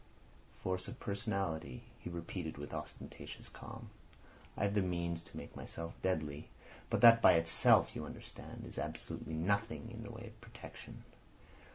[0.63, 3.91] "Force of personality," he repeated, with ostentatious calm.
[4.57, 6.49] "I have the means to make myself deadly,
[6.89, 11.03] but that by itself, you understand, is absolutely nothing in the way of protection.